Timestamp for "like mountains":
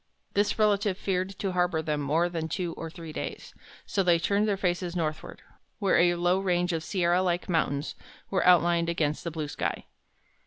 7.21-7.93